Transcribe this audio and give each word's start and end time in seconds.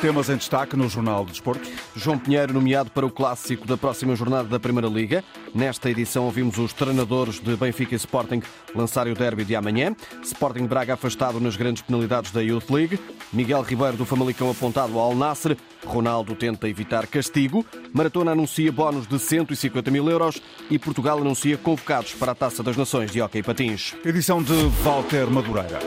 Temas 0.00 0.28
em 0.28 0.36
destaque 0.36 0.76
no 0.76 0.88
Jornal 0.88 1.24
do 1.24 1.32
Desporto. 1.32 1.68
João 1.96 2.16
Pinheiro 2.16 2.54
nomeado 2.54 2.88
para 2.88 3.04
o 3.04 3.10
clássico 3.10 3.66
da 3.66 3.76
próxima 3.76 4.14
jornada 4.14 4.48
da 4.48 4.60
Primeira 4.60 4.86
Liga. 4.86 5.24
Nesta 5.52 5.90
edição 5.90 6.24
ouvimos 6.24 6.56
os 6.56 6.72
treinadores 6.72 7.40
de 7.40 7.56
Benfica 7.56 7.94
e 7.94 7.96
Sporting 7.96 8.40
lançarem 8.76 9.12
o 9.12 9.16
derby 9.16 9.44
de 9.44 9.56
amanhã. 9.56 9.96
Sporting 10.22 10.66
Braga 10.66 10.94
afastado 10.94 11.40
nas 11.40 11.56
grandes 11.56 11.82
penalidades 11.82 12.30
da 12.30 12.40
Youth 12.40 12.70
League. 12.70 13.00
Miguel 13.32 13.62
Ribeiro 13.62 13.96
do 13.96 14.06
Famalicão 14.06 14.48
apontado 14.48 15.00
ao 15.00 15.16
Nasser. 15.16 15.56
Ronaldo 15.84 16.36
tenta 16.36 16.68
evitar 16.68 17.08
castigo. 17.08 17.66
Maratona 17.92 18.30
anuncia 18.30 18.70
bónus 18.70 19.08
de 19.08 19.18
150 19.18 19.90
mil 19.90 20.08
euros. 20.08 20.40
E 20.70 20.78
Portugal 20.78 21.18
anuncia 21.18 21.56
convocados 21.56 22.14
para 22.14 22.32
a 22.32 22.36
Taça 22.36 22.62
das 22.62 22.76
Nações 22.76 23.10
de 23.10 23.20
Hockey 23.20 23.42
Patins. 23.42 23.96
Edição 24.04 24.40
de 24.40 24.54
Walter 24.84 25.28
Madureira. 25.28 25.80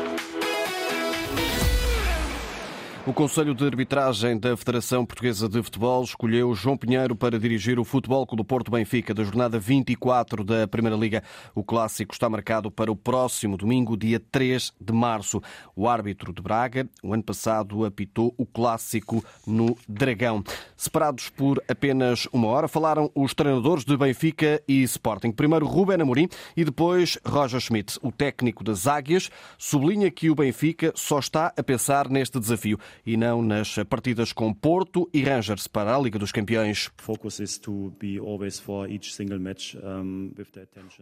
O 3.11 3.13
Conselho 3.13 3.53
de 3.53 3.65
Arbitragem 3.65 4.39
da 4.39 4.55
Federação 4.55 5.05
Portuguesa 5.05 5.49
de 5.49 5.61
Futebol 5.61 6.01
escolheu 6.01 6.55
João 6.55 6.77
Pinheiro 6.77 7.13
para 7.13 7.37
dirigir 7.37 7.77
o 7.77 7.83
Futebol 7.83 8.25
Clube 8.25 8.41
do 8.41 8.45
Porto 8.45 8.71
Benfica 8.71 9.13
da 9.13 9.21
jornada 9.21 9.59
24 9.59 10.45
da 10.45 10.65
Primeira 10.65 10.95
Liga. 10.95 11.21
O 11.53 11.61
clássico 11.61 12.13
está 12.13 12.29
marcado 12.29 12.71
para 12.71 12.89
o 12.89 12.95
próximo 12.95 13.57
domingo, 13.57 13.97
dia 13.97 14.17
3 14.17 14.71
de 14.79 14.93
março. 14.93 15.41
O 15.75 15.89
árbitro 15.89 16.31
de 16.31 16.41
Braga, 16.41 16.87
o 17.03 17.13
ano 17.13 17.21
passado, 17.21 17.83
apitou 17.83 18.33
o 18.37 18.45
clássico 18.45 19.21
no 19.45 19.77
Dragão. 19.89 20.41
Separados 20.77 21.27
por 21.27 21.61
apenas 21.67 22.29
uma 22.31 22.47
hora, 22.47 22.69
falaram 22.69 23.11
os 23.13 23.33
treinadores 23.33 23.83
de 23.83 23.97
Benfica 23.97 24.63
e 24.65 24.83
Sporting. 24.83 25.33
Primeiro 25.33 25.67
Ruben 25.67 26.01
Amorim 26.01 26.29
e 26.55 26.63
depois 26.63 27.19
Roger 27.25 27.59
Schmidt. 27.59 27.99
O 28.01 28.09
técnico 28.09 28.63
das 28.63 28.87
Águias 28.87 29.29
sublinha 29.57 30.09
que 30.09 30.29
o 30.29 30.35
Benfica 30.35 30.93
só 30.95 31.19
está 31.19 31.51
a 31.57 31.61
pensar 31.61 32.07
neste 32.07 32.39
desafio 32.39 32.79
e 33.05 33.17
não 33.17 33.41
nas 33.41 33.75
partidas 33.89 34.31
com 34.31 34.53
Porto 34.53 35.09
e 35.13 35.23
Rangers 35.23 35.67
para 35.67 35.95
a 35.95 35.99
Liga 35.99 36.19
dos 36.19 36.31
Campeões. 36.31 36.89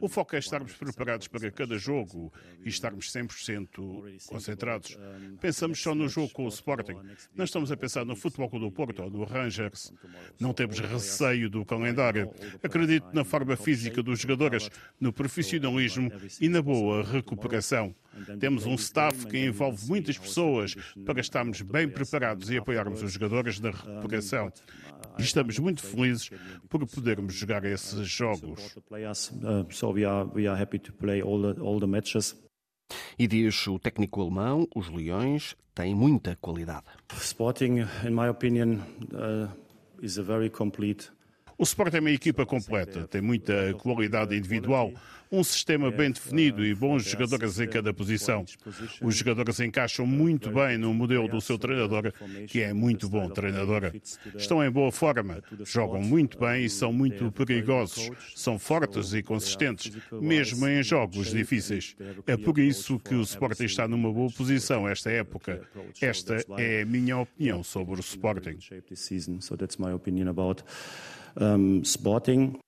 O 0.02 0.08
foco 0.08 0.36
é 0.36 0.40
estarmos 0.40 0.74
preparados 0.74 1.28
para 1.28 1.52
cada 1.52 1.78
jogo 1.78 2.32
e 2.64 2.70
estarmos 2.70 3.12
100% 3.12 4.28
concentrados. 4.28 4.98
Pensamos 5.40 5.82
só 5.82 5.94
no 5.94 6.08
jogo 6.08 6.32
com 6.34 6.46
o 6.46 6.50
Sporting. 6.50 6.98
Não 7.36 7.46
estamos 7.46 7.72
a 7.72 7.78
pensar 7.78 8.06
no 8.06 8.16
Futebol 8.16 8.50
do 8.60 8.72
Porto 8.72 9.04
ou 9.04 9.10
no 9.10 9.24
Rangers. 9.24 9.94
Não 10.40 10.54
temos 10.54 10.80
receio 10.80 11.50
do 11.50 11.66
calendário. 11.66 12.32
Acredito 12.64 13.08
na 13.14 13.24
forma 13.24 13.56
física 13.56 14.02
dos 14.02 14.20
jogadores, 14.20 14.70
no 15.00 15.12
profissionalismo 15.12 16.12
e 16.40 16.50
na 16.50 16.62
boa 16.62 17.04
recuperação. 17.04 17.94
Temos 18.40 18.66
um 18.66 18.76
staff 18.76 19.26
que 19.28 19.38
envolve 19.38 19.88
muitas 19.88 20.18
pessoas 20.18 20.76
para 21.06 21.20
estarmos 21.20 21.62
bem 21.62 21.88
preparados 21.88 22.50
e 22.50 22.58
apoiarmos 22.58 23.02
os 23.02 23.12
jogadores 23.12 23.60
na 23.60 23.72
recuperação. 23.72 24.52
E 25.18 25.22
estamos 25.22 25.58
muito 25.60 25.82
felizes 25.82 26.30
por 26.68 26.86
podermos 26.88 27.34
jogar 27.34 27.64
esses 27.66 28.08
jogos. 28.08 28.76
E 33.18 33.28
diz 33.28 33.68
o 33.68 33.78
técnico 33.78 34.22
alemão, 34.22 34.68
os 34.76 34.90
Leões 34.90 35.56
têm 35.76 35.94
muita 35.94 36.36
qualidade. 36.38 36.86
Sporting, 37.14 37.86
in 38.06 38.12
my 38.12 38.30
opinion, 38.30 38.80
uh, 39.14 39.50
is 40.02 40.18
a 40.18 40.24
very 40.24 40.50
complete 40.50 41.12
o 41.60 41.64
Sport 41.64 41.94
é 41.94 42.00
uma 42.00 42.10
equipa 42.10 42.46
completa, 42.46 43.06
tem 43.06 43.20
muita 43.20 43.74
qualidade 43.74 44.34
individual, 44.34 44.94
um 45.30 45.44
sistema 45.44 45.92
bem 45.92 46.10
definido 46.10 46.66
e 46.66 46.74
bons 46.74 47.04
jogadores 47.04 47.60
em 47.60 47.68
cada 47.68 47.94
posição. 47.94 48.46
Os 49.02 49.16
jogadores 49.18 49.60
encaixam 49.60 50.06
muito 50.08 50.50
bem 50.50 50.78
no 50.78 50.94
modelo 50.94 51.28
do 51.28 51.42
seu 51.42 51.58
treinador, 51.58 52.14
que 52.48 52.62
é 52.62 52.74
muito 52.74 53.10
bom 53.10 53.30
treinador. 53.30 53.92
Estão 54.36 54.64
em 54.64 54.72
boa 54.72 54.90
forma, 54.90 55.44
jogam 55.66 56.02
muito 56.02 56.40
bem 56.40 56.64
e 56.64 56.70
são 56.70 56.94
muito 56.94 57.30
perigosos. 57.32 58.10
São 58.34 58.58
fortes 58.58 59.14
e 59.14 59.22
consistentes, 59.22 59.92
mesmo 60.14 60.66
em 60.66 60.82
jogos 60.82 61.30
difíceis. 61.30 61.94
É 62.26 62.38
por 62.38 62.58
isso 62.58 62.98
que 62.98 63.16
o 63.16 63.22
Sporting 63.22 63.66
está 63.66 63.86
numa 63.86 64.12
boa 64.12 64.32
posição 64.32 64.88
esta 64.88 65.12
época. 65.12 65.62
Esta 66.00 66.38
é 66.58 66.84
a 66.84 66.86
minha 66.86 67.18
opinião 67.18 67.64
sobre 67.64 67.96
o 67.96 68.00
Sporting 68.00 68.58
um, 71.40 71.82
Sporting. 71.82 72.60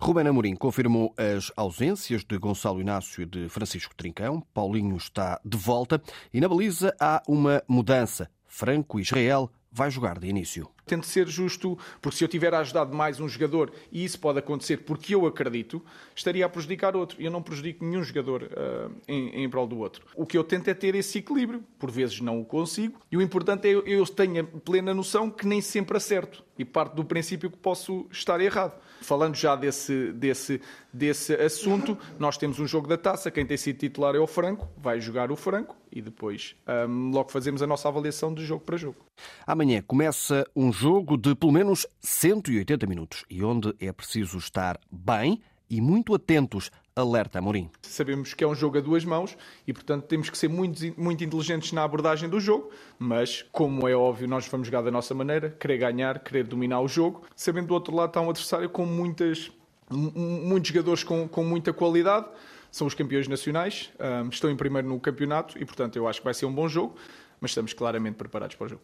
Ruben 0.00 0.26
Amorim 0.26 0.56
confirmou 0.56 1.14
as 1.16 1.52
ausências 1.56 2.24
de 2.24 2.38
Gonçalo 2.38 2.80
Inácio 2.80 3.22
e 3.22 3.26
de 3.26 3.48
Francisco 3.48 3.94
Trincão. 3.94 4.42
Paulinho 4.54 4.96
está 4.96 5.40
de 5.44 5.56
volta 5.56 6.00
e 6.32 6.40
na 6.40 6.48
baliza 6.48 6.94
há 6.98 7.22
uma 7.28 7.62
mudança. 7.68 8.30
Franco 8.46 8.98
Israel 8.98 9.50
vai 9.70 9.90
jogar 9.90 10.18
de 10.18 10.26
início. 10.26 10.68
Tento 10.86 11.06
ser 11.06 11.28
justo, 11.28 11.78
porque 12.00 12.16
se 12.16 12.24
eu 12.24 12.28
tiver 12.28 12.54
ajudado 12.54 12.94
mais 12.94 13.20
um 13.20 13.28
jogador, 13.28 13.70
e 13.92 14.04
isso 14.04 14.18
pode 14.18 14.38
acontecer 14.38 14.78
porque 14.78 15.14
eu 15.14 15.26
acredito, 15.26 15.84
estaria 16.16 16.46
a 16.46 16.48
prejudicar 16.48 16.96
outro. 16.96 17.20
Eu 17.20 17.30
não 17.30 17.42
prejudico 17.42 17.84
nenhum 17.84 18.02
jogador 18.02 18.44
uh, 18.44 18.90
em, 19.06 19.44
em 19.44 19.50
prol 19.50 19.66
do 19.66 19.78
outro. 19.78 20.06
O 20.16 20.24
que 20.24 20.38
eu 20.38 20.42
tento 20.42 20.68
é 20.68 20.74
ter 20.74 20.94
esse 20.94 21.18
equilíbrio. 21.18 21.62
Por 21.78 21.90
vezes 21.90 22.20
não 22.20 22.40
o 22.40 22.44
consigo. 22.44 22.98
E 23.12 23.16
o 23.16 23.22
importante 23.22 23.68
é 23.68 23.74
eu, 23.74 23.86
eu 23.86 24.06
tenha 24.06 24.42
plena 24.42 24.94
noção 24.94 25.30
que 25.30 25.46
nem 25.46 25.60
sempre 25.60 25.96
acerto. 25.96 26.42
E 26.58 26.64
parte 26.64 26.94
do 26.94 27.04
princípio 27.04 27.50
que 27.50 27.58
posso 27.58 28.06
estar 28.10 28.40
errado. 28.40 28.80
Falando 29.02 29.36
já 29.36 29.54
desse, 29.54 30.10
desse, 30.12 30.60
desse 30.92 31.34
assunto, 31.34 31.96
nós 32.18 32.36
temos 32.36 32.58
um 32.58 32.66
jogo 32.66 32.88
da 32.88 32.96
taça. 32.96 33.30
Quem 33.30 33.46
tem 33.46 33.56
sido 33.56 33.78
titular 33.78 34.16
é 34.16 34.18
o 34.18 34.26
Franco, 34.26 34.68
vai 34.76 35.00
jogar 35.00 35.30
o 35.30 35.36
Franco 35.36 35.76
e 35.98 36.02
depois 36.02 36.54
um, 36.88 37.10
logo 37.10 37.30
fazemos 37.30 37.60
a 37.60 37.66
nossa 37.66 37.88
avaliação 37.88 38.32
de 38.32 38.44
jogo 38.44 38.64
para 38.64 38.76
jogo. 38.76 38.96
Amanhã 39.44 39.82
começa 39.82 40.46
um 40.54 40.72
jogo 40.72 41.16
de 41.16 41.34
pelo 41.34 41.52
menos 41.52 41.86
180 42.00 42.86
minutos 42.86 43.24
e 43.28 43.42
onde 43.42 43.74
é 43.80 43.92
preciso 43.92 44.38
estar 44.38 44.78
bem 44.90 45.40
e 45.68 45.80
muito 45.80 46.14
atentos 46.14 46.70
alerta 46.94 47.38
Amorim. 47.38 47.68
Sabemos 47.82 48.32
que 48.32 48.42
é 48.42 48.46
um 48.46 48.54
jogo 48.54 48.78
a 48.78 48.80
duas 48.80 49.04
mãos 49.04 49.36
e, 49.66 49.72
portanto, 49.72 50.04
temos 50.04 50.30
que 50.30 50.38
ser 50.38 50.48
muito, 50.48 50.80
muito 50.96 51.22
inteligentes 51.22 51.72
na 51.72 51.84
abordagem 51.84 52.28
do 52.28 52.40
jogo, 52.40 52.70
mas, 52.98 53.42
como 53.52 53.86
é 53.86 53.94
óbvio, 53.94 54.26
nós 54.26 54.46
vamos 54.48 54.66
jogar 54.66 54.82
da 54.82 54.90
nossa 54.90 55.14
maneira, 55.14 55.50
querer 55.50 55.78
ganhar, 55.78 56.18
querer 56.20 56.44
dominar 56.44 56.80
o 56.80 56.88
jogo, 56.88 57.22
sabendo 57.36 57.68
do 57.68 57.74
outro 57.74 57.94
lado 57.94 58.08
está 58.08 58.20
um 58.20 58.30
adversário 58.30 58.68
com 58.68 58.86
muitas, 58.86 59.50
muitos 59.90 60.70
jogadores 60.70 61.04
com, 61.04 61.28
com 61.28 61.44
muita 61.44 61.72
qualidade, 61.72 62.26
são 62.70 62.86
os 62.86 62.92
campeões 62.94 63.26
nacionais, 63.28 63.90
estão 64.30 64.50
em 64.50 64.56
primeiro 64.56 64.86
no 64.88 65.00
campeonato 65.00 65.58
e, 65.58 65.64
portanto, 65.64 65.96
eu 65.96 66.06
acho 66.06 66.20
que 66.20 66.24
vai 66.24 66.34
ser 66.34 66.44
um 66.46 66.52
bom 66.52 66.68
jogo, 66.68 66.94
mas 67.40 67.52
estamos 67.52 67.72
claramente 67.72 68.16
preparados 68.16 68.56
para 68.56 68.66
o 68.66 68.68
jogo. 68.68 68.82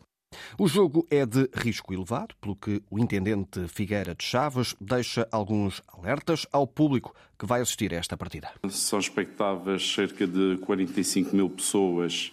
O 0.59 0.67
jogo 0.67 1.07
é 1.11 1.25
de 1.25 1.49
risco 1.55 1.95
elevado, 1.95 2.35
pelo 2.41 2.57
que 2.57 2.83
o 2.91 2.99
intendente 2.99 3.69
Figueira 3.69 4.17
de 4.17 4.25
Chaves 4.25 4.75
deixa 4.81 5.29
alguns 5.31 5.81
alertas 5.87 6.45
ao 6.51 6.67
público 6.67 7.15
que 7.39 7.47
vai 7.47 7.61
assistir 7.61 7.95
a 7.95 7.99
esta 7.99 8.17
partida. 8.17 8.51
São 8.69 8.99
expectáveis 8.99 9.95
cerca 9.95 10.27
de 10.27 10.59
45 10.63 11.37
mil 11.37 11.49
pessoas 11.49 12.33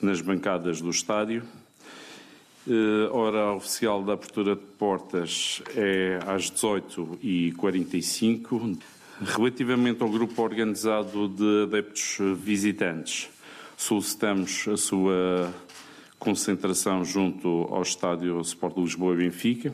nas 0.00 0.22
bancadas 0.22 0.80
do 0.80 0.88
estádio. 0.88 1.44
A 3.10 3.14
hora 3.14 3.52
oficial 3.52 4.02
da 4.02 4.14
abertura 4.14 4.56
de 4.56 4.62
portas 4.62 5.62
é 5.76 6.18
às 6.26 6.50
18h45. 6.50 8.78
Relativamente 9.20 10.02
ao 10.02 10.08
grupo 10.08 10.42
organizado 10.42 11.28
de 11.28 11.62
adeptos 11.62 12.18
visitantes, 12.36 13.30
solicitamos 13.76 14.66
a 14.66 14.76
sua 14.76 15.54
concentração 16.18 17.04
junto 17.04 17.48
ao 17.70 17.82
estádio 17.82 18.40
Sport 18.40 18.76
Lisboa 18.76 19.14
Benfica, 19.14 19.72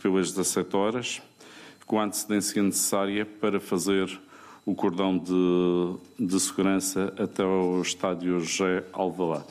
pelas 0.00 0.30
17 0.30 0.76
horas, 0.76 1.22
com 1.86 1.98
a 1.98 2.04
antecedência 2.04 2.62
necessária 2.62 3.26
para 3.26 3.58
fazer 3.58 4.08
o 4.64 4.76
cordão 4.76 5.18
de, 5.18 6.26
de 6.26 6.38
segurança 6.38 7.12
até 7.18 7.42
ao 7.42 7.82
estádio 7.82 8.38
G 8.38 8.84
Alvalade. 8.92 9.46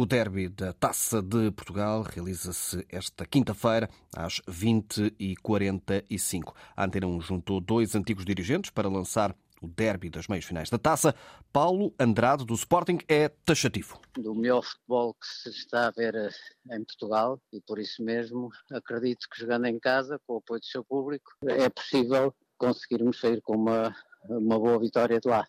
O 0.00 0.06
derby 0.06 0.48
da 0.48 0.72
Taça 0.72 1.20
de 1.20 1.50
Portugal 1.50 2.00
realiza-se 2.00 2.86
esta 2.88 3.26
quinta-feira 3.26 3.86
às 4.16 4.40
20h45. 4.48 6.54
A 6.74 6.86
Antena 6.86 7.06
1 7.06 7.20
juntou 7.20 7.60
dois 7.60 7.94
antigos 7.94 8.24
dirigentes 8.24 8.70
para 8.70 8.88
lançar 8.88 9.36
o 9.60 9.68
derby 9.68 10.08
das 10.08 10.26
meias 10.26 10.46
finais 10.46 10.70
da 10.70 10.78
taça. 10.78 11.14
Paulo 11.52 11.92
Andrade, 12.00 12.46
do 12.46 12.54
Sporting, 12.54 12.96
é 13.06 13.28
taxativo. 13.28 14.00
Do 14.14 14.34
melhor 14.34 14.62
futebol 14.62 15.12
que 15.12 15.26
se 15.26 15.50
está 15.50 15.88
a 15.88 15.90
ver 15.90 16.14
eh, 16.14 16.30
em 16.74 16.82
Portugal 16.82 17.38
e 17.52 17.60
por 17.60 17.78
isso 17.78 18.02
mesmo 18.02 18.48
acredito 18.72 19.28
que 19.30 19.38
jogando 19.38 19.66
em 19.66 19.78
casa, 19.78 20.18
com 20.26 20.32
o 20.32 20.38
apoio 20.38 20.60
do 20.60 20.66
seu 20.66 20.82
público, 20.82 21.30
é 21.46 21.68
possível 21.68 22.34
conseguirmos 22.56 23.20
sair 23.20 23.42
com 23.42 23.54
uma, 23.54 23.94
uma 24.30 24.58
boa 24.58 24.78
vitória 24.78 25.20
de 25.20 25.28
lá. 25.28 25.46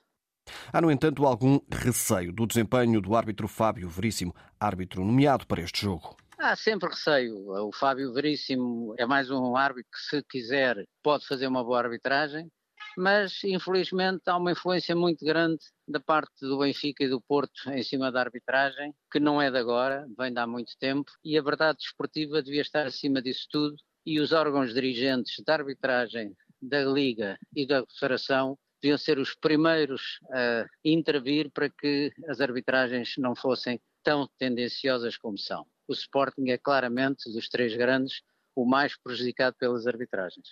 Há, 0.73 0.79
no 0.81 0.89
entanto, 0.89 1.25
algum 1.25 1.59
receio 1.71 2.31
do 2.31 2.47
desempenho 2.47 3.01
do 3.01 3.15
árbitro 3.15 3.47
Fábio 3.47 3.89
Veríssimo, 3.89 4.33
árbitro 4.59 5.03
nomeado 5.03 5.45
para 5.45 5.61
este 5.61 5.81
jogo. 5.81 6.15
Há 6.37 6.55
sempre 6.55 6.89
receio. 6.89 7.35
O 7.67 7.71
Fábio 7.71 8.13
Veríssimo 8.13 8.95
é 8.97 9.05
mais 9.05 9.29
um 9.29 9.55
árbitro 9.55 9.91
que, 9.91 9.99
se 9.99 10.23
quiser, 10.23 10.85
pode 11.03 11.27
fazer 11.27 11.47
uma 11.47 11.63
boa 11.63 11.79
arbitragem 11.79 12.49
mas 12.97 13.43
infelizmente 13.43 14.23
há 14.25 14.37
uma 14.37 14.51
influência 14.51 14.95
muito 14.95 15.23
grande 15.23 15.63
da 15.87 15.99
parte 15.99 16.41
do 16.41 16.59
Benfica 16.59 17.03
e 17.03 17.09
do 17.09 17.21
Porto 17.21 17.71
em 17.71 17.83
cima 17.83 18.11
da 18.11 18.19
arbitragem, 18.19 18.93
que 19.11 19.19
não 19.19 19.41
é 19.41 19.49
de 19.49 19.57
agora, 19.57 20.05
vem 20.17 20.33
de 20.33 20.39
há 20.39 20.47
muito 20.47 20.73
tempo, 20.77 21.11
e 21.23 21.37
a 21.37 21.41
verdade 21.41 21.77
desportiva 21.79 22.41
devia 22.41 22.61
estar 22.61 22.85
acima 22.85 23.21
disso 23.21 23.47
tudo, 23.49 23.75
e 24.05 24.19
os 24.19 24.31
órgãos 24.31 24.73
dirigentes 24.73 25.41
da 25.45 25.53
arbitragem 25.53 26.35
da 26.61 26.83
Liga 26.83 27.37
e 27.55 27.65
da 27.65 27.83
Federação 27.97 28.57
deviam 28.81 28.97
ser 28.97 29.19
os 29.19 29.35
primeiros 29.35 30.19
a 30.31 30.65
intervir 30.83 31.51
para 31.51 31.69
que 31.69 32.11
as 32.27 32.41
arbitragens 32.41 33.15
não 33.17 33.35
fossem 33.35 33.79
tão 34.03 34.27
tendenciosas 34.37 35.17
como 35.17 35.37
são. 35.37 35.65
O 35.87 35.93
Sporting 35.93 36.49
é 36.49 36.57
claramente, 36.57 37.31
dos 37.31 37.47
três 37.47 37.75
grandes, 37.75 38.21
o 38.55 38.65
mais 38.65 38.97
prejudicado 38.97 39.55
pelas 39.57 39.87
arbitragens. 39.87 40.49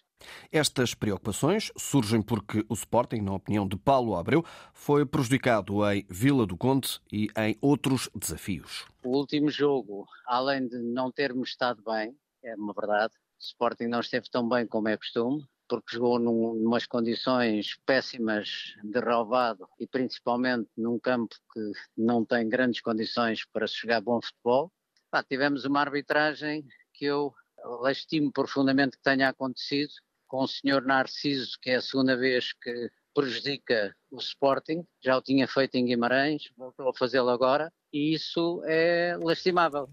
Estas 0.52 0.94
preocupações 0.94 1.72
surgem 1.78 2.22
porque 2.22 2.66
o 2.70 2.74
Sporting, 2.74 3.22
na 3.22 3.34
opinião 3.34 3.68
de 3.68 3.76
Paulo 3.78 4.16
Abreu, 4.16 4.44
foi 4.74 5.06
prejudicado 5.06 5.86
em 5.92 6.06
Vila 6.10 6.46
do 6.46 6.56
Conde 6.56 7.00
e 7.12 7.28
em 7.38 7.58
outros 7.62 8.10
desafios. 8.16 8.86
O 9.04 9.18
último 9.18 9.50
jogo, 9.50 10.08
além 10.26 10.68
de 10.68 10.78
não 10.78 11.12
termos 11.12 11.50
estado 11.50 11.84
bem, 11.84 12.16
é 12.44 12.56
uma 12.56 12.74
verdade, 12.74 13.14
o 13.16 13.44
Sporting 13.44 13.88
não 13.88 14.00
esteve 14.00 14.30
tão 14.30 14.48
bem 14.48 14.66
como 14.66 14.88
é 14.88 14.96
costume, 14.96 15.46
porque 15.70 15.96
jogou 15.96 16.20
num, 16.20 16.56
numas 16.56 16.86
condições 16.86 17.78
péssimas 17.86 18.76
de 18.84 19.00
relvado 19.00 19.70
e 19.80 19.88
principalmente 19.88 20.68
num 20.76 21.00
campo 21.00 21.36
que 21.54 21.72
não 21.96 22.26
tem 22.26 22.50
grandes 22.50 22.82
condições 22.82 23.46
para 23.46 23.68
se 23.68 23.76
jogar 23.76 24.02
bom 24.02 24.20
futebol. 24.22 24.72
Ah, 25.12 25.24
tivemos 25.24 25.64
uma 25.66 25.80
arbitragem 25.80 26.66
que 26.94 27.06
eu 27.06 27.34
lastimo 27.82 28.32
profundamente 28.32 28.98
que 28.98 29.04
tenha 29.04 29.30
acontecido 29.30 29.94
com 30.28 30.44
o 30.44 30.48
senhor 30.48 30.84
Narciso, 30.84 31.58
que 31.62 31.72
é 31.72 31.76
a 31.76 31.82
segunda 31.82 32.16
vez 32.18 32.54
que 32.54 32.92
prejudica 33.14 33.96
o 34.12 34.18
Sporting, 34.18 34.86
já 35.04 35.18
o 35.18 35.22
tinha 35.22 35.48
feito 35.48 35.76
em 35.76 35.86
Guimarães, 35.86 36.52
voltou 36.56 36.90
a 36.90 36.94
fazê-lo 36.94 37.30
agora, 37.30 37.72
e 37.92 38.14
isso 38.14 38.62
é 38.66 39.18
lastimável. 39.20 39.90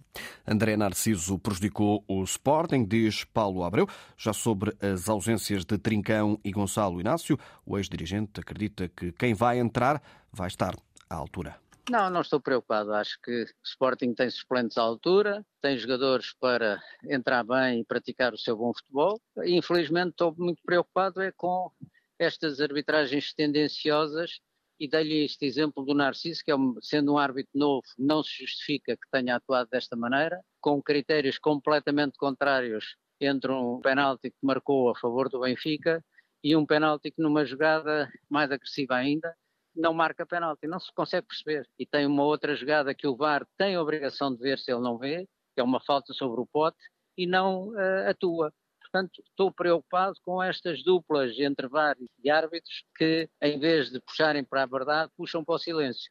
André 0.47 0.77
Narciso 0.77 1.39
prejudicou 1.39 2.05
o 2.07 2.23
Sporting, 2.23 2.85
diz 2.85 3.25
Paulo 3.25 3.65
Abreu. 3.65 3.89
Já 4.17 4.33
sobre 4.33 4.77
as 4.81 5.09
ausências 5.09 5.65
de 5.65 5.79
Trincão 5.79 6.39
e 6.45 6.51
Gonçalo 6.53 7.01
Inácio, 7.01 7.39
o 7.65 7.77
ex-dirigente 7.77 8.41
acredita 8.41 8.89
que 8.89 9.13
quem 9.13 9.35
vai 9.35 9.59
entrar 9.59 10.03
vai 10.33 10.49
estar 10.49 10.75
à 11.09 11.15
altura. 11.15 11.57
Não, 11.89 12.11
não 12.11 12.21
estou 12.21 12.41
preocupado. 12.41 12.93
Acho 12.93 13.19
que 13.23 13.45
o 13.45 13.47
Sporting 13.65 14.13
tem 14.13 14.29
suplentes 14.29 14.77
à 14.77 14.83
altura, 14.83 15.45
tem 15.61 15.79
jogadores 15.79 16.35
para 16.41 16.81
entrar 17.09 17.45
bem 17.45 17.81
e 17.81 17.85
praticar 17.85 18.35
o 18.35 18.39
seu 18.39 18.57
bom 18.57 18.73
futebol. 18.75 19.21
Infelizmente 19.45 20.11
estou 20.11 20.35
muito 20.37 20.61
preocupado 20.65 21.23
é 21.23 21.31
com 21.31 21.71
estas 22.19 22.61
arbitragens 22.61 23.33
tendenciosas 23.35 24.41
e 24.79 24.89
dei-lhe 24.89 25.25
este 25.25 25.47
exemplo 25.47 25.85
do 25.85 25.95
Narciso, 25.95 26.43
que 26.45 26.53
é 26.53 26.57
sendo 26.81 27.15
um 27.15 27.19
árbitro 27.19 27.53
novo, 27.55 27.87
não 27.99 28.23
se 28.23 28.43
justifica 28.43 28.97
que 28.97 29.11
tenha 29.11 29.37
atuado 29.37 29.69
desta 29.71 29.97
maneira, 29.97 30.41
com 30.61 30.83
critérios 30.83 31.39
completamente 31.39 32.17
contrários 32.19 32.97
entre 33.21 33.51
um 33.51 33.81
penalti 33.81 34.31
que 34.31 34.37
marcou 34.43 34.91
a 34.91 34.95
favor 34.99 35.29
do 35.29 35.41
Benfica 35.41 36.05
e 36.45 36.55
um 36.55 36.67
penalti 36.67 37.11
que 37.11 37.23
numa 37.23 37.45
jogada 37.45 38.11
mais 38.29 38.51
agressiva 38.51 38.95
ainda 38.95 39.35
não 39.77 39.93
marca 39.93 40.27
penalti, 40.27 40.67
não 40.67 40.81
se 40.81 40.93
consegue 40.95 41.27
perceber. 41.27 41.69
E 41.79 41.87
tem 41.87 42.07
uma 42.07 42.25
outra 42.25 42.57
jogada 42.57 42.95
que 42.95 43.07
o 43.07 43.17
VAR 43.17 43.47
tem 43.59 43.75
a 43.75 43.83
obrigação 43.83 44.35
de 44.35 44.41
ver 44.41 44.59
se 44.59 44.73
ele 44.73 44.81
não 44.81 44.97
vê, 44.97 45.29
que 45.55 45.61
é 45.61 45.63
uma 45.63 45.81
falta 45.81 46.13
sobre 46.15 46.41
o 46.41 46.47
pote, 46.47 46.79
e 47.17 47.27
não 47.27 47.69
uh, 47.69 48.09
atua. 48.09 48.53
Portanto, 48.91 49.23
estou 49.29 49.53
preocupado 49.53 50.15
com 50.23 50.43
estas 50.43 50.83
duplas 50.83 51.39
entre 51.39 51.69
vários 51.69 52.09
árbitros 52.31 52.85
que, 52.97 53.29
em 53.43 53.59
vez 53.59 53.91
de 53.91 54.01
puxarem 54.01 54.45
para 54.45 54.63
a 54.63 54.67
verdade, 54.67 55.11
puxam 55.17 55.45
para 55.45 55.57
o 55.57 55.59
silêncio. 55.59 56.11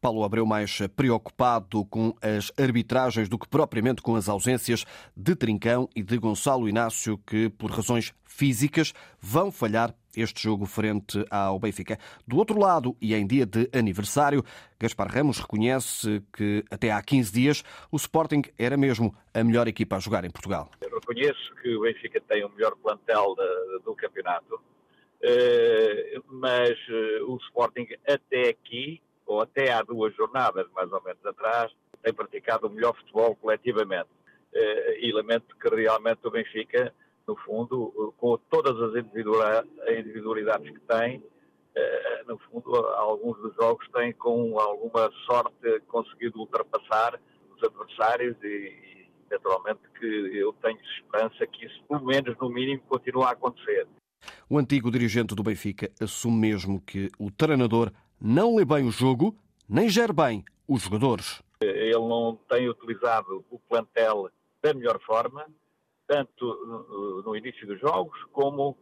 Paulo 0.00 0.24
Abreu 0.24 0.44
mais 0.44 0.78
preocupado 0.96 1.84
com 1.84 2.14
as 2.20 2.52
arbitragens 2.58 3.28
do 3.28 3.38
que 3.38 3.48
propriamente 3.48 4.02
com 4.02 4.16
as 4.16 4.28
ausências 4.28 4.84
de 5.16 5.34
Trincão 5.34 5.88
e 5.94 6.02
de 6.02 6.18
Gonçalo 6.18 6.68
Inácio, 6.68 7.18
que, 7.18 7.48
por 7.48 7.70
razões 7.70 8.12
físicas, 8.24 8.92
vão 9.20 9.52
falhar 9.52 9.94
este 10.16 10.42
jogo 10.42 10.66
frente 10.66 11.24
ao 11.30 11.58
Benfica. 11.58 11.98
Do 12.26 12.36
outro 12.36 12.58
lado, 12.58 12.96
e 13.00 13.14
em 13.14 13.26
dia 13.26 13.46
de 13.46 13.68
aniversário, 13.72 14.44
Gaspar 14.78 15.08
Ramos 15.08 15.38
reconhece 15.38 16.22
que 16.36 16.64
até 16.70 16.90
há 16.90 17.02
15 17.02 17.32
dias 17.32 17.64
o 17.90 17.96
Sporting 17.96 18.42
era 18.58 18.76
mesmo 18.76 19.14
a 19.32 19.42
melhor 19.42 19.68
equipa 19.68 19.96
a 19.96 20.00
jogar 20.00 20.24
em 20.24 20.30
Portugal. 20.30 20.70
Eu 20.80 20.98
reconheço 20.98 21.54
que 21.62 21.74
o 21.74 21.82
Benfica 21.82 22.20
tem 22.20 22.44
o 22.44 22.50
melhor 22.50 22.74
plantel 22.76 23.34
do 23.84 23.94
campeonato, 23.94 24.60
eh, 25.22 26.20
mas 26.26 26.70
eh, 26.88 27.22
o 27.26 27.36
Sporting 27.36 27.86
até 28.06 28.48
aqui, 28.48 29.00
ou 29.32 29.40
até 29.40 29.72
há 29.72 29.82
duas 29.82 30.14
jornadas 30.14 30.66
mais 30.74 30.92
ou 30.92 31.02
menos 31.02 31.24
atrás, 31.24 31.72
tem 32.02 32.12
praticado 32.12 32.66
o 32.66 32.70
melhor 32.70 32.94
futebol 32.96 33.34
coletivamente. 33.36 34.10
Eh, 34.54 35.06
e 35.06 35.12
lamento 35.12 35.56
que 35.56 35.68
realmente 35.68 36.20
o 36.24 36.30
Benfica 36.30 36.92
no 37.26 37.36
fundo, 37.36 38.14
com 38.18 38.36
todas 38.50 38.76
as 38.82 38.94
individualidades 38.96 40.70
que 40.70 40.80
tem, 40.80 41.22
eh, 41.74 42.24
no 42.26 42.38
fundo, 42.38 42.74
alguns 42.74 43.38
dos 43.38 43.54
jogos 43.54 43.86
têm 43.94 44.12
com 44.12 44.58
alguma 44.58 45.10
sorte 45.26 45.80
conseguido 45.88 46.40
ultrapassar 46.40 47.18
os 47.54 47.62
adversários 47.62 48.36
e, 48.42 49.08
naturalmente, 49.30 49.80
que 49.98 50.06
eu 50.36 50.52
tenho 50.54 50.78
esperança 50.98 51.46
que 51.46 51.66
isso, 51.66 51.82
pelo 51.88 52.04
menos 52.04 52.36
no 52.38 52.50
mínimo, 52.50 52.82
continue 52.88 53.24
a 53.24 53.30
acontecer. 53.30 53.86
O 54.48 54.58
antigo 54.58 54.90
dirigente 54.90 55.34
do 55.34 55.42
Benfica 55.42 55.90
assume 56.00 56.38
mesmo 56.38 56.80
que 56.80 57.10
o 57.18 57.30
treinador 57.30 57.90
não 58.22 58.54
lê 58.54 58.64
bem 58.64 58.86
o 58.86 58.92
jogo, 58.92 59.36
nem 59.68 59.88
gera 59.88 60.12
bem 60.12 60.44
os 60.68 60.82
jogadores. 60.82 61.42
Ele 61.60 61.98
não 61.98 62.38
tem 62.48 62.68
utilizado 62.68 63.44
o 63.50 63.58
plantel 63.58 64.30
da 64.62 64.72
melhor 64.72 65.00
forma, 65.00 65.44
tanto 66.06 67.22
no 67.24 67.36
início 67.36 67.66
dos 67.66 67.80
jogos 67.80 68.16
como, 68.32 68.76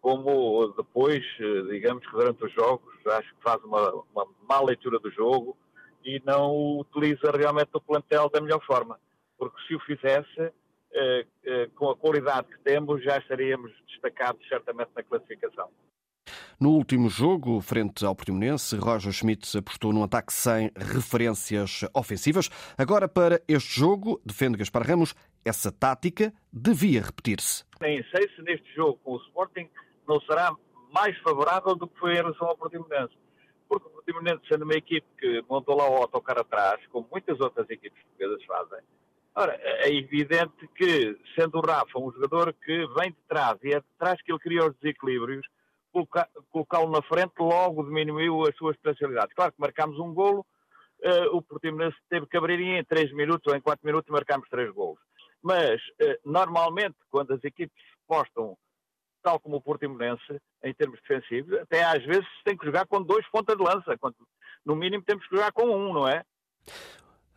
como 0.00 0.68
depois, 0.68 1.22
eh, 1.38 1.62
digamos 1.70 2.06
que 2.06 2.12
durante 2.12 2.44
os 2.44 2.52
jogos, 2.52 2.94
acho 3.06 3.34
que 3.34 3.42
faz 3.42 3.62
uma, 3.62 3.92
uma 4.14 4.26
má 4.48 4.60
leitura 4.62 4.98
do 4.98 5.10
jogo 5.10 5.56
e 6.04 6.22
não 6.24 6.78
utiliza 6.78 7.30
realmente 7.30 7.70
o 7.74 7.80
plantel 7.80 8.30
da 8.30 8.40
melhor 8.40 8.64
forma. 8.64 8.98
Porque 9.36 9.60
se 9.66 9.74
o 9.74 9.80
fizesse, 9.80 10.52
eh, 10.92 11.26
eh, 11.44 11.70
com 11.76 11.90
a 11.90 11.96
qualidade 11.96 12.48
que 12.48 12.58
temos, 12.60 13.02
já 13.02 13.18
estaríamos 13.18 13.70
destacados 13.86 14.46
certamente 14.48 14.90
na 14.94 15.02
classificação. 15.02 15.68
No 16.60 16.70
último 16.70 17.08
jogo, 17.08 17.60
frente 17.60 18.04
ao 18.04 18.16
Portimonense, 18.16 18.76
Roger 18.76 19.12
Schmidt 19.12 19.56
apostou 19.56 19.92
num 19.92 20.02
ataque 20.02 20.32
sem 20.32 20.72
referências 20.76 21.82
ofensivas. 21.94 22.50
Agora, 22.76 23.06
para 23.06 23.40
este 23.46 23.78
jogo, 23.78 24.20
defende 24.26 24.58
Gaspar 24.58 24.84
Ramos, 24.84 25.14
essa 25.44 25.70
tática 25.70 26.32
devia 26.52 27.00
repetir-se. 27.00 27.64
Nem 27.80 28.02
sei 28.10 28.28
se 28.34 28.42
neste 28.42 28.74
jogo 28.74 28.98
com 29.04 29.12
o 29.12 29.18
Sporting 29.18 29.68
não 30.08 30.20
será 30.22 30.52
mais 30.92 31.16
favorável 31.18 31.76
do 31.76 31.86
que 31.86 31.96
foi 31.96 32.14
em 32.14 32.16
relação 32.16 32.48
ao 32.48 32.56
Portimonense. 32.56 33.14
Porque 33.68 33.86
o 33.86 33.90
Portimonense, 33.90 34.42
sendo 34.48 34.64
uma 34.64 34.74
equipe 34.74 35.06
que 35.16 35.44
montou 35.48 35.76
lá 35.76 35.88
o 35.88 35.94
autocar 35.98 36.40
atrás, 36.40 36.84
como 36.88 37.06
muitas 37.12 37.38
outras 37.38 37.70
equipes 37.70 38.02
portuguesas 38.02 38.44
fazem, 38.44 38.80
Ora, 39.36 39.56
é 39.62 39.94
evidente 39.94 40.68
que, 40.74 41.16
sendo 41.38 41.58
o 41.58 41.60
Rafa 41.60 41.96
um 41.96 42.10
jogador 42.10 42.52
que 42.54 42.86
vem 42.98 43.12
de 43.12 43.22
trás 43.28 43.56
e 43.62 43.72
é 43.72 43.78
de 43.78 43.86
trás 43.96 44.20
que 44.20 44.32
ele 44.32 44.40
cria 44.40 44.66
os 44.66 44.74
desequilíbrios, 44.80 45.46
colocá-lo 46.06 46.90
na 46.90 47.02
frente 47.02 47.34
logo 47.38 47.84
diminuiu 47.84 48.46
as 48.46 48.56
suas 48.56 48.76
potencialidades. 48.76 49.34
Claro 49.34 49.52
que 49.52 49.60
marcámos 49.60 49.98
um 49.98 50.12
golo, 50.12 50.46
uh, 51.04 51.36
o 51.36 51.42
Portimonense 51.42 51.96
teve 52.08 52.26
que 52.26 52.36
abrir 52.36 52.60
em 52.60 52.84
3 52.84 53.12
minutos 53.12 53.50
ou 53.50 53.56
em 53.56 53.60
4 53.60 53.84
minutos 53.86 54.10
marcámos 54.10 54.48
3 54.48 54.70
golos. 54.72 55.00
Mas, 55.42 55.80
uh, 56.02 56.18
normalmente, 56.24 56.96
quando 57.10 57.32
as 57.32 57.42
equipes 57.44 57.76
postam 58.06 58.56
tal 59.22 59.40
como 59.40 59.56
o 59.56 59.60
Portimonense, 59.60 60.40
em 60.62 60.72
termos 60.72 61.00
defensivos, 61.00 61.58
até 61.58 61.82
às 61.84 62.04
vezes 62.04 62.26
tem 62.44 62.56
que 62.56 62.64
jogar 62.64 62.86
com 62.86 63.02
dois 63.02 63.28
pontas 63.30 63.56
de 63.56 63.62
lança, 63.62 63.96
quando, 63.98 64.16
no 64.64 64.76
mínimo 64.76 65.02
temos 65.04 65.26
que 65.26 65.36
jogar 65.36 65.52
com 65.52 65.64
um, 65.64 65.92
não 65.92 66.08
é? 66.08 66.24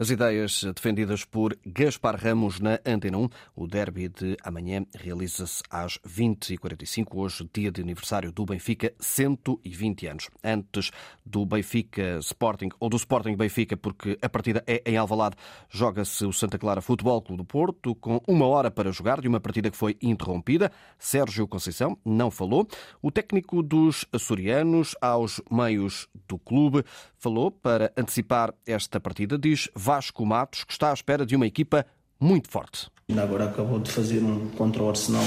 As 0.01 0.09
ideias 0.09 0.63
defendidas 0.75 1.25
por 1.25 1.55
Gaspar 1.63 2.15
Ramos 2.19 2.59
na 2.59 2.79
Antena 2.83 3.19
1. 3.19 3.29
O 3.55 3.67
derby 3.67 4.09
de 4.09 4.35
amanhã 4.43 4.83
realiza-se 4.95 5.61
às 5.69 5.99
20h45, 5.99 7.05
hoje, 7.11 7.47
dia 7.53 7.71
de 7.71 7.83
aniversário 7.83 8.31
do 8.31 8.43
Benfica, 8.43 8.91
120 8.99 10.07
anos. 10.07 10.27
Antes 10.43 10.89
do 11.23 11.45
Benfica 11.45 12.17
Sporting, 12.17 12.69
ou 12.79 12.89
do 12.89 12.97
Sporting 12.97 13.35
Benfica, 13.35 13.77
porque 13.77 14.17
a 14.23 14.27
partida 14.27 14.63
é 14.65 14.81
em 14.87 14.97
Alvalade, 14.97 15.35
joga-se 15.69 16.25
o 16.25 16.33
Santa 16.33 16.57
Clara 16.57 16.81
Futebol 16.81 17.21
Clube 17.21 17.43
do 17.43 17.45
Porto, 17.45 17.93
com 17.93 18.19
uma 18.27 18.47
hora 18.47 18.71
para 18.71 18.91
jogar, 18.91 19.21
de 19.21 19.27
uma 19.27 19.39
partida 19.39 19.69
que 19.69 19.77
foi 19.77 19.95
interrompida. 20.01 20.71
Sérgio 20.97 21.47
Conceição 21.47 21.95
não 22.03 22.31
falou. 22.31 22.67
O 23.03 23.11
técnico 23.11 23.61
dos 23.61 24.03
açorianos, 24.11 24.95
aos 24.99 25.39
meios 25.51 26.07
do 26.27 26.39
clube, 26.39 26.83
falou 27.19 27.51
para 27.51 27.93
antecipar 27.95 28.51
esta 28.65 28.99
partida, 28.99 29.37
diz 29.37 29.69
Vasco 29.91 30.25
Matos, 30.25 30.63
que 30.63 30.71
está 30.71 30.89
à 30.89 30.93
espera 30.93 31.25
de 31.25 31.35
uma 31.35 31.45
equipa 31.45 31.85
muito 32.17 32.49
forte. 32.49 32.87
Ainda 33.09 33.23
agora 33.23 33.43
acabou 33.43 33.77
de 33.77 33.91
fazer 33.91 34.23
um 34.23 34.47
contra 34.51 34.81
o 34.81 34.87
Arsenal 34.87 35.21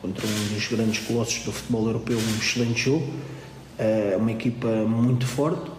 contra 0.00 0.26
um 0.26 0.54
dos 0.54 0.66
grandes 0.66 1.06
colossos 1.06 1.44
do 1.44 1.52
futebol 1.52 1.86
europeu, 1.86 2.18
um 2.18 2.36
excelente 2.36 2.80
jogo. 2.80 3.06
É 3.78 4.16
uma 4.18 4.32
equipa 4.32 4.66
muito 4.66 5.24
forte. 5.24 5.70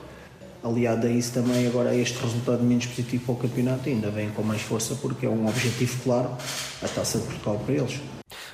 Aliado 0.63 1.05
a 1.05 1.09
isso 1.09 1.33
também 1.33 1.67
agora 1.67 1.93
este 1.93 2.17
resultado 2.17 2.63
menos 2.63 2.85
positivo 2.85 3.25
para 3.25 3.33
o 3.33 3.37
campeonato 3.39 3.89
ainda 3.89 4.09
vem 4.09 4.29
com 4.29 4.41
mais 4.41 4.61
força 4.61 4.95
porque 4.95 5.25
é 5.25 5.29
um 5.29 5.45
objetivo 5.45 6.01
claro 6.01 6.29
a 6.81 6.87
Taça 6.87 7.19
de 7.19 7.25
Portugal 7.25 7.59
para 7.59 7.75
eles. 7.75 7.99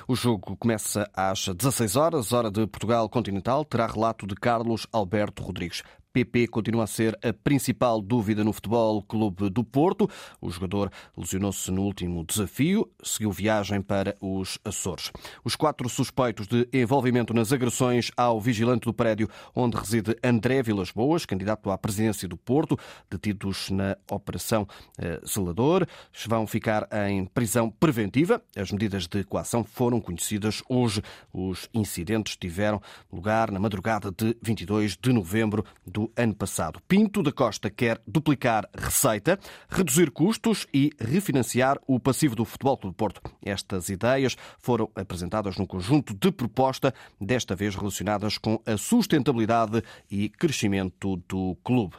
O 0.08 0.16
jogo 0.16 0.56
começa 0.56 1.08
às 1.14 1.46
16 1.46 1.94
horas, 1.94 2.32
hora 2.32 2.50
de 2.50 2.66
Portugal 2.66 3.08
continental. 3.08 3.64
Terá 3.64 3.86
relato 3.86 4.26
de 4.26 4.34
Carlos 4.34 4.88
Alberto 4.92 5.44
Rodrigues. 5.44 5.84
PP 6.12 6.48
continua 6.48 6.84
a 6.84 6.86
ser 6.86 7.16
a 7.22 7.32
principal 7.32 8.00
dúvida 8.00 8.42
no 8.42 8.52
Futebol 8.52 9.02
Clube 9.02 9.48
do 9.48 9.62
Porto. 9.62 10.08
O 10.40 10.50
jogador 10.50 10.90
lesionou-se 11.16 11.70
no 11.70 11.82
último 11.82 12.24
desafio, 12.24 12.90
seguiu 13.02 13.30
viagem 13.30 13.80
para 13.80 14.16
os 14.20 14.58
Açores. 14.64 15.12
Os 15.44 15.54
quatro 15.54 15.88
suspeitos 15.88 16.46
de 16.46 16.68
envolvimento 16.72 17.32
nas 17.32 17.52
agressões 17.52 18.10
ao 18.16 18.40
vigilante 18.40 18.84
do 18.84 18.94
prédio 18.94 19.28
onde 19.54 19.76
reside 19.76 20.16
André 20.22 20.62
Vilas 20.62 20.90
Boas, 20.90 21.24
candidato 21.24 21.70
à 21.70 21.78
presidência 21.78 22.26
do 22.26 22.36
Porto, 22.36 22.78
detidos 23.08 23.70
na 23.70 23.96
Operação 24.10 24.66
eh, 24.98 25.20
Zelador, 25.26 25.86
vão 26.26 26.46
ficar 26.46 26.88
em 27.08 27.24
prisão 27.26 27.70
preventiva. 27.70 28.42
As 28.56 28.72
medidas 28.72 29.06
de 29.06 29.22
coação 29.24 29.62
foram 29.62 30.00
conhecidas 30.00 30.62
hoje. 30.68 31.02
Os 31.32 31.68
incidentes 31.72 32.36
tiveram 32.36 32.80
lugar 33.12 33.50
na 33.50 33.60
madrugada 33.60 34.10
de 34.10 34.36
22 34.42 34.96
de 34.96 35.12
novembro 35.12 35.64
do 35.86 35.99
do 36.00 36.12
ano 36.16 36.34
passado. 36.34 36.80
Pinto 36.88 37.22
da 37.22 37.30
Costa 37.30 37.68
quer 37.68 38.00
duplicar 38.06 38.66
receita, 38.74 39.38
reduzir 39.68 40.10
custos 40.10 40.66
e 40.72 40.90
refinanciar 40.98 41.78
o 41.86 42.00
passivo 42.00 42.34
do 42.34 42.46
Futebol 42.46 42.78
Clube 42.78 42.96
Porto. 42.96 43.20
Estas 43.44 43.90
ideias 43.90 44.34
foram 44.58 44.90
apresentadas 44.94 45.58
num 45.58 45.66
conjunto 45.66 46.14
de 46.14 46.32
proposta, 46.32 46.94
desta 47.20 47.54
vez 47.54 47.74
relacionadas 47.74 48.38
com 48.38 48.62
a 48.64 48.78
sustentabilidade 48.78 49.82
e 50.10 50.30
crescimento 50.30 51.16
do 51.28 51.54
clube. 51.62 51.96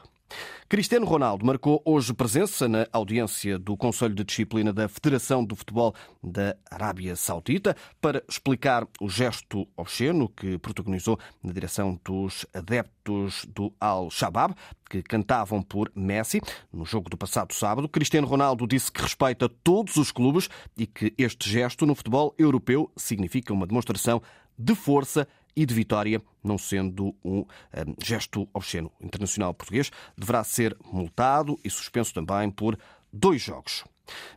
Cristiano 0.72 1.06
Ronaldo 1.06 1.46
marcou 1.46 1.82
hoje 1.84 2.14
presença 2.14 2.66
na 2.66 2.88
audiência 2.94 3.60
do 3.60 3.76
Conselho 3.76 4.16
de 4.16 4.24
Disciplina 4.24 4.72
da 4.72 4.88
Federação 4.88 5.44
do 5.44 5.54
Futebol 5.54 5.94
da 6.24 6.56
Arábia 6.70 7.14
Saudita 7.18 7.76
para 8.00 8.24
explicar 8.30 8.88
o 9.02 9.10
gesto 9.10 9.68
obsceno 9.76 10.30
que 10.30 10.58
protagonizou 10.58 11.20
na 11.44 11.52
direção 11.52 12.00
dos 12.06 12.46
adeptos 12.54 13.46
do 13.54 13.74
Al-Shabaab, 13.82 14.56
que 14.90 15.04
cantavam 15.04 15.62
por 15.62 15.92
Messi. 15.94 16.40
No 16.72 16.86
jogo 16.86 17.10
do 17.10 17.18
passado 17.18 17.54
sábado, 17.54 17.90
Cristiano 17.90 18.28
Ronaldo 18.28 18.66
disse 18.66 18.90
que 18.90 19.02
respeita 19.02 19.50
todos 19.50 19.98
os 19.98 20.10
clubes 20.10 20.50
e 20.78 20.88
que 20.88 21.14
este 21.18 21.50
gesto 21.50 21.86
no 21.86 21.96
futebol 21.96 22.34
europeu 22.38 22.90
significa 22.96 23.52
uma 23.54 23.68
demonstração 23.68 24.22
de 24.58 24.76
força 24.76 25.28
e 25.56 25.66
de 25.66 25.74
vitória, 25.74 26.22
não 26.44 26.58
sendo 26.58 27.16
um, 27.24 27.40
um 27.40 27.46
gesto 28.04 28.48
obsceno. 28.54 28.92
O 29.00 29.06
internacional 29.06 29.54
português 29.54 29.92
deverá 30.18 30.44
ser 30.44 30.76
multado 30.92 31.60
e 31.64 31.70
suspenso 31.70 32.14
também 32.14 32.50
por 32.50 32.78
dois 33.12 33.42
jogos. 33.42 33.84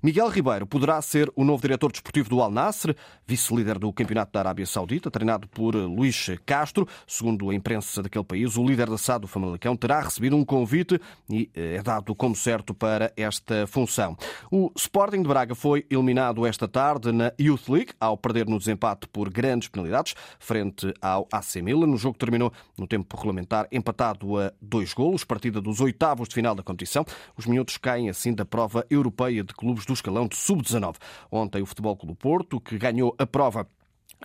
Miguel 0.03 0.29
Ribeiro 0.29 0.67
poderá 0.67 1.01
ser 1.01 1.33
o 1.35 1.45
novo 1.45 1.63
diretor 1.63 1.91
desportivo 1.91 2.29
do 2.29 2.43
Al 2.43 2.51
Nasser, 2.51 2.95
vice-líder 3.27 3.79
do 3.79 3.93
Campeonato 3.93 4.33
da 4.33 4.41
Arábia 4.41 4.67
Saudita, 4.67 5.11
treinado 5.11 5.49
por 5.49 5.75
Luís 5.75 6.31
Castro. 6.45 6.87
Segundo 7.07 7.51
a 7.51 7.55
imprensa 7.55 8.03
daquele 8.03 8.25
país, 8.25 8.57
o 8.57 8.65
líder 8.65 8.89
da 8.91 8.99
SAD, 8.99 9.23
do 9.23 9.29
Famalicão, 9.29 9.77
terá 9.77 10.01
recebido 10.01 10.37
um 10.37 10.45
convite 10.45 11.01
e 11.31 11.51
eh, 11.55 11.77
é 11.77 11.83
dado 11.83 12.15
como 12.15 12.37
certo 12.37 12.75
para 12.75 13.13
esta 13.17 13.67
função. 13.67 14.17
O 14.51 14.71
Sporting 14.77 15.23
de 15.23 15.29
Braga 15.29 15.55
foi 15.55 15.87
eliminado 15.89 16.45
esta 16.47 16.69
tarde 16.69 17.11
na 17.11 17.33
Youth 17.41 17.69
League, 17.69 17.93
ao 17.99 18.17
perder 18.17 18.47
no 18.47 18.59
desempate 18.59 19.09
por 19.09 19.31
grandes 19.31 19.69
penalidades, 19.69 20.15
frente 20.39 20.93
ao 21.01 21.27
AC 21.33 21.57
Milan. 21.57 21.89
O 21.89 21.97
jogo 21.97 22.19
terminou 22.19 22.53
no 22.77 22.87
tempo 22.87 23.17
regulamentar 23.17 23.67
empatado 23.73 24.39
a 24.39 24.53
dois 24.61 24.93
golos, 24.93 25.25
partida 25.25 25.61
dos 25.61 25.81
oitavos 25.81 26.29
de 26.29 26.35
final 26.35 26.55
da 26.55 26.63
competição. 26.63 27.05
Os 27.37 27.47
minutos 27.47 27.79
caem 27.79 28.11
assim 28.11 28.35
da 28.35 28.45
prova 28.45 28.85
europeia 28.91 29.43
de 29.43 29.54
clubes 29.55 29.87
do 29.87 29.93
escalão 29.93 30.27
de 30.27 30.37
sub-19. 30.37 30.97
Ontem 31.31 31.63
o 31.63 31.67
Futebol 31.67 31.97
Clube 31.97 32.17
Porto, 32.17 32.61
que 32.61 32.79
ganhou 32.79 33.15
a 33.19 33.27
prova 33.27 33.69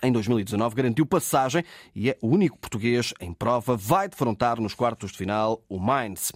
em 0.02 0.12
2019 0.12 0.74
garantiu 0.74 1.04
passagem 1.04 1.62
e 1.94 2.10
é 2.10 2.18
o 2.22 2.28
único 2.28 2.58
português 2.58 3.12
em 3.20 3.32
prova, 3.32 3.76
vai 3.76 4.08
defrontar 4.08 4.60
nos 4.60 4.74
quartos 4.74 5.12
de 5.12 5.18
final 5.18 5.62
o 5.68 5.78
Mainz. 5.78 6.32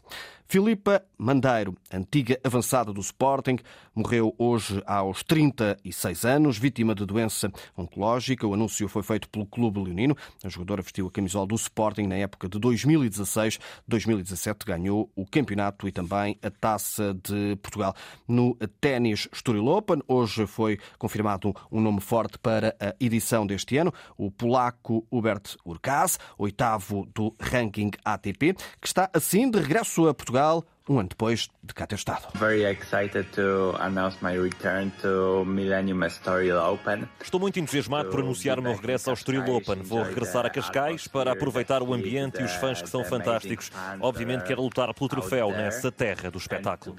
Filipa 0.54 1.02
Mandeiro, 1.18 1.74
antiga 1.92 2.38
avançada 2.44 2.92
do 2.92 3.00
Sporting, 3.00 3.58
morreu 3.92 4.32
hoje 4.38 4.80
aos 4.86 5.24
36 5.24 6.24
anos, 6.24 6.56
vítima 6.56 6.94
de 6.94 7.04
doença 7.04 7.50
oncológica. 7.76 8.46
O 8.46 8.54
anúncio 8.54 8.88
foi 8.88 9.02
feito 9.02 9.28
pelo 9.28 9.46
Clube 9.46 9.80
Leonino. 9.80 10.16
A 10.44 10.48
jogadora 10.48 10.80
vestiu 10.80 11.08
a 11.08 11.10
camisola 11.10 11.44
do 11.44 11.56
Sporting 11.56 12.06
na 12.06 12.14
época 12.14 12.48
de 12.48 12.56
2016-2017, 12.60 14.64
ganhou 14.64 15.10
o 15.16 15.26
campeonato 15.26 15.88
e 15.88 15.92
também 15.92 16.38
a 16.40 16.50
Taça 16.50 17.14
de 17.14 17.56
Portugal. 17.56 17.92
No 18.28 18.54
ténis 18.80 19.28
Estoril 19.32 19.66
Open, 19.66 20.04
hoje 20.06 20.46
foi 20.46 20.78
confirmado 21.00 21.52
um 21.72 21.80
nome 21.80 22.00
forte 22.00 22.38
para 22.38 22.76
a 22.78 22.94
edição 23.00 23.44
deste 23.44 23.76
ano, 23.76 23.92
o 24.16 24.30
polaco 24.30 25.04
Hubert 25.10 25.56
Urkaz, 25.64 26.16
oitavo 26.38 27.08
do 27.12 27.34
ranking 27.40 27.90
ATP, 28.04 28.54
que 28.80 28.86
está 28.86 29.10
assim 29.12 29.50
de 29.50 29.58
regresso 29.58 30.06
a 30.06 30.14
Portugal 30.14 30.43
Portugal, 30.44 30.64
um 30.88 30.98
ano 30.98 31.08
depois 31.08 31.48
de 31.62 31.72
cá 31.72 31.86
ter 31.86 31.94
estado. 31.94 32.28
Estou 37.22 37.40
muito 37.40 37.58
entusiasmado 37.58 38.10
por 38.10 38.20
anunciar 38.20 38.58
o 38.58 38.62
meu 38.62 38.74
regresso 38.74 39.08
ao 39.08 39.14
Estoril 39.14 39.42
Open. 39.56 39.82
Vou 39.82 40.02
regressar 40.02 40.44
a 40.44 40.50
Cascais 40.50 41.08
para 41.08 41.32
aproveitar 41.32 41.82
o 41.82 41.94
ambiente 41.94 42.40
e 42.40 42.44
os 42.44 42.52
fãs 42.56 42.82
que 42.82 42.88
são 42.88 43.02
fantásticos. 43.04 43.70
Obviamente 44.00 44.44
quero 44.44 44.62
lutar 44.62 44.92
pelo 44.92 45.08
troféu 45.08 45.50
nessa 45.50 45.90
terra 45.90 46.30
do 46.30 46.38
espetáculo. 46.38 46.94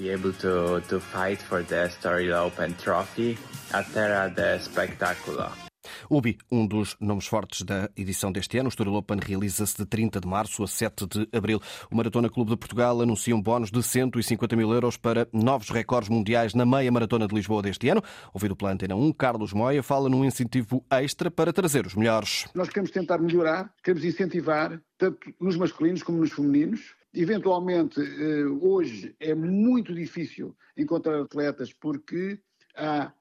A 3.71 3.83
terra 3.83 4.27
do 4.29 4.41
espetáculo. 4.55 5.64
Ubi, 6.09 6.37
um 6.51 6.67
dos 6.67 6.95
nomes 6.99 7.25
fortes 7.25 7.61
da 7.61 7.89
edição 7.95 8.31
deste 8.31 8.57
ano. 8.57 8.67
O 8.67 8.69
Estoril 8.69 8.93
Open 8.93 9.17
realiza-se 9.19 9.77
de 9.77 9.85
30 9.85 10.19
de 10.19 10.27
março 10.27 10.63
a 10.63 10.67
7 10.67 11.07
de 11.07 11.29
abril. 11.31 11.59
O 11.89 11.95
Maratona 11.95 12.29
Clube 12.29 12.51
de 12.51 12.57
Portugal 12.57 13.01
anuncia 13.01 13.35
um 13.35 13.41
bónus 13.41 13.71
de 13.71 13.81
150 13.81 14.55
mil 14.55 14.71
euros 14.73 14.97
para 14.97 15.27
novos 15.33 15.69
recordes 15.69 16.09
mundiais 16.09 16.53
na 16.53 16.65
meia 16.65 16.91
maratona 16.91 17.27
de 17.27 17.33
Lisboa 17.35 17.61
deste 17.61 17.89
ano. 17.89 18.03
Ouvido 18.33 18.55
pela 18.55 18.71
Antena 18.71 18.95
1, 18.95 19.13
Carlos 19.13 19.53
Moia 19.53 19.81
fala 19.81 20.09
num 20.09 20.23
incentivo 20.23 20.83
extra 20.89 21.31
para 21.31 21.51
trazer 21.51 21.85
os 21.85 21.95
melhores. 21.95 22.45
Nós 22.53 22.69
queremos 22.69 22.91
tentar 22.91 23.17
melhorar, 23.17 23.73
queremos 23.83 24.05
incentivar, 24.05 24.81
tanto 24.97 25.33
nos 25.39 25.57
masculinos 25.57 26.03
como 26.03 26.19
nos 26.19 26.31
femininos. 26.31 26.95
Eventualmente, 27.13 28.01
eh, 28.01 28.45
hoje 28.61 29.15
é 29.19 29.33
muito 29.33 29.93
difícil 29.93 30.55
encontrar 30.75 31.21
atletas 31.21 31.71
porque 31.73 32.39
há 32.75 33.11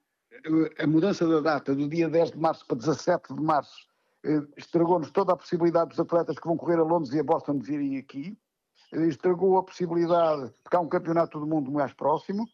a 0.78 0.86
mudança 0.86 1.26
da 1.26 1.40
data 1.40 1.74
do 1.74 1.88
dia 1.88 2.08
10 2.08 2.32
de 2.32 2.38
março 2.38 2.66
para 2.66 2.76
17 2.76 3.34
de 3.34 3.40
março 3.40 3.86
eh, 4.24 4.42
estragou-nos 4.56 5.10
toda 5.10 5.32
a 5.32 5.36
possibilidade 5.36 5.90
dos 5.90 6.00
atletas 6.00 6.38
que 6.38 6.46
vão 6.46 6.56
correr 6.56 6.78
a 6.78 6.82
Londres 6.82 7.12
e 7.12 7.20
a 7.20 7.24
Boston 7.24 7.58
de 7.58 7.66
virem 7.66 7.98
aqui, 7.98 8.36
eh, 8.92 9.06
estragou 9.06 9.58
a 9.58 9.62
possibilidade, 9.62 10.50
porque 10.62 10.76
há 10.76 10.80
um 10.80 10.88
campeonato 10.88 11.38
do 11.38 11.46
mundo 11.46 11.70
mais 11.70 11.92
próximo, 11.92 12.46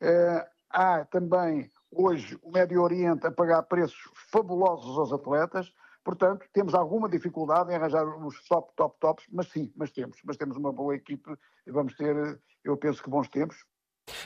eh, 0.00 0.48
há 0.70 1.04
também 1.04 1.70
hoje 1.90 2.38
o 2.42 2.50
Médio 2.50 2.82
Oriente 2.82 3.26
a 3.26 3.30
pagar 3.30 3.62
preços 3.64 4.10
fabulosos 4.30 4.98
aos 4.98 5.12
atletas, 5.12 5.70
portanto 6.02 6.46
temos 6.52 6.74
alguma 6.74 7.08
dificuldade 7.10 7.72
em 7.72 7.76
arranjar 7.76 8.06
os 8.24 8.42
top, 8.48 8.72
top, 8.74 8.96
tops, 8.98 9.26
mas 9.30 9.48
sim, 9.48 9.70
mas 9.76 9.90
temos, 9.90 10.18
mas 10.24 10.38
temos 10.38 10.56
uma 10.56 10.72
boa 10.72 10.94
equipe 10.94 11.30
e 11.66 11.70
vamos 11.70 11.94
ter, 11.94 12.40
eu 12.64 12.76
penso 12.78 13.02
que 13.02 13.10
bons 13.10 13.28
tempos, 13.28 13.66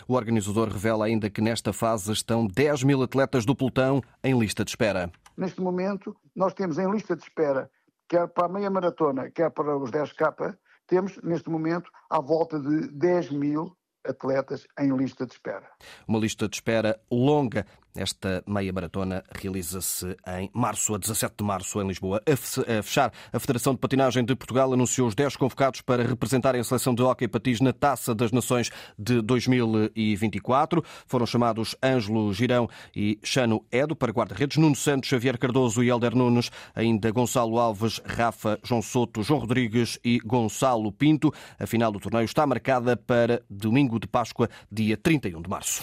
o 0.07 0.15
organizador 0.15 0.69
revela 0.69 1.07
ainda 1.07 1.31
que 1.31 1.41
nesta 1.41 1.73
fase 1.73 2.13
estão 2.13 2.47
10 2.47 2.85
mil 2.85 3.03
atletas 3.03 3.45
do 3.45 3.55
pelotão 3.55 4.03
em 4.23 4.39
lista 4.39 4.65
de 4.65 4.71
espera. 4.71 5.11
Neste 5.37 5.61
momento, 5.61 6.17
nós 6.35 6.55
temos 6.55 6.79
em 6.79 6.91
lista 6.91 7.17
de 7.17 7.23
espera, 7.23 7.71
quer 8.09 8.29
para 8.29 8.47
a 8.47 8.49
meia 8.49 8.71
maratona, 8.71 9.31
quer 9.31 9.51
para 9.51 9.77
os 9.77 9.91
10K, 9.91 10.57
temos 10.87 11.19
neste 11.23 11.49
momento 11.49 11.91
à 12.11 12.21
volta 12.21 12.61
de 12.61 12.89
10 12.89 13.31
mil 13.31 13.77
atletas 14.07 14.67
em 14.79 14.95
lista 14.97 15.27
de 15.27 15.33
espera. 15.33 15.69
Uma 16.07 16.19
lista 16.19 16.49
de 16.49 16.57
espera 16.57 17.01
longa 17.11 17.67
esta 17.95 18.43
meia 18.47 18.73
maratona 18.73 19.23
realiza-se 19.35 20.17
em 20.39 20.51
março, 20.53 20.95
a 20.95 20.99
17 20.99 21.35
de 21.39 21.45
março, 21.45 21.81
em 21.81 21.87
Lisboa. 21.87 22.23
A 22.27 22.83
fechar, 22.83 23.13
a 23.33 23.39
Federação 23.39 23.75
de 23.75 23.81
Patinagem 23.81 24.25
de 24.25 24.35
Portugal 24.35 24.73
anunciou 24.73 25.09
os 25.09 25.15
10 25.15 25.37
convocados 25.37 25.81
para 25.81 26.03
representarem 26.03 26.61
a 26.61 26.65
seleção 26.65 26.95
de 26.95 27.03
hóquei 27.03 27.29
patins 27.29 27.61
na 27.61 27.73
Taça 27.73 28.15
das 28.15 28.33
Nações 28.33 28.71
de 28.99 29.21
2024. 29.21 30.83
Foram 31.07 31.27
chamados 31.27 31.77
Ângelo 31.83 32.33
Girão 32.33 32.69
e 32.95 33.19
Chano 33.23 33.65
Edo 33.71 33.95
para 33.95 34.13
guarda-redes, 34.13 34.57
Nuno 34.57 34.77
Santos, 34.77 35.09
Xavier 35.09 35.39
Cardoso 35.39 35.83
e 35.83 35.89
Helder 35.89 36.15
Nunes, 36.15 36.51
ainda 36.75 37.11
Gonçalo 37.11 37.59
Alves, 37.59 38.01
Rafa, 38.05 38.59
João 38.63 38.83
Soto, 38.83 39.23
João 39.23 39.41
Rodrigues 39.41 39.99
e 40.05 40.19
Gonçalo 40.21 40.91
Pinto. 40.93 41.33
A 41.59 41.67
final 41.67 41.93
do 41.93 42.01
torneio 42.01 42.25
está 42.25 42.47
marcada 42.47 42.97
para 42.97 43.43
domingo 43.49 43.99
de 43.99 44.07
Páscoa, 44.07 44.49
dia 44.71 44.97
31 44.97 45.43
de 45.43 45.51
março. 45.51 45.83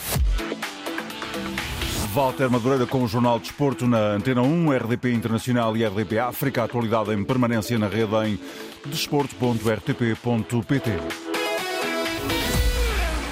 Walter 2.13 2.49
Madureira 2.49 2.85
com 2.87 3.03
o 3.03 3.07
Jornal 3.07 3.37
de 3.37 3.43
Desporto 3.45 3.87
na 3.87 4.13
Antena 4.13 4.41
1, 4.41 4.71
RDP 4.71 5.13
Internacional 5.13 5.77
e 5.77 5.85
RDP 5.85 6.17
África. 6.17 6.63
Atualidade 6.63 7.13
em 7.13 7.23
permanência 7.23 7.77
na 7.77 7.87
rede 7.87 8.15
em 8.25 8.39
desporto.rtp.pt. 8.85 11.28